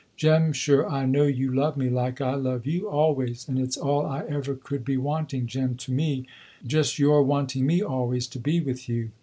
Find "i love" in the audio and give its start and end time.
2.21-2.65